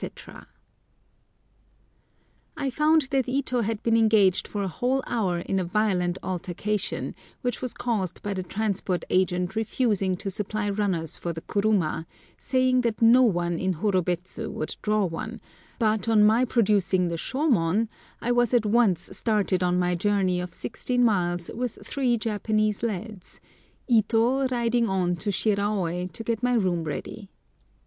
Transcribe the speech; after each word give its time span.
[Picture: 0.01 0.47
Aino 2.57 2.57
Lodges 2.57 2.57
(from 2.57 2.57
a 2.57 2.69
Japanese 2.71 2.73
Sketch)] 2.73 2.73
I 2.73 2.77
found 2.77 3.01
that 3.11 3.29
Ito 3.29 3.61
had 3.61 3.83
been 3.83 3.95
engaged 3.95 4.47
for 4.47 4.63
a 4.63 4.67
whole 4.67 5.03
hour 5.05 5.37
in 5.41 5.59
a 5.59 5.63
violent 5.63 6.17
altercation, 6.23 7.13
which 7.43 7.61
was 7.61 7.75
caused 7.75 8.19
by 8.23 8.33
the 8.33 8.41
Transport 8.41 9.05
Agent 9.11 9.55
refusing 9.55 10.17
to 10.17 10.31
supply 10.31 10.71
runners 10.71 11.19
for 11.19 11.33
the 11.33 11.41
kuruma, 11.41 12.07
saying 12.39 12.81
that 12.81 12.99
no 13.03 13.21
one 13.21 13.59
in 13.59 13.73
Horobets 13.75 14.39
would 14.39 14.75
draw 14.81 15.05
one, 15.05 15.39
but 15.77 16.09
on 16.09 16.23
my 16.23 16.45
producing 16.45 17.09
the 17.09 17.15
shomon 17.15 17.87
I 18.21 18.31
was 18.31 18.55
at 18.55 18.65
once 18.65 19.15
started 19.15 19.61
on 19.61 19.77
my 19.77 19.93
journey 19.93 20.39
of 20.41 20.51
sixteen 20.55 21.05
miles 21.05 21.51
with 21.53 21.77
three 21.83 22.17
Japanese 22.17 22.81
lads, 22.81 23.39
Ito 23.87 24.47
riding 24.47 24.89
on 24.89 25.15
to 25.17 25.29
Shiraôi 25.29 26.11
to 26.13 26.23
get 26.23 26.41
my 26.41 26.53
room 26.55 26.85
ready. 26.85 27.29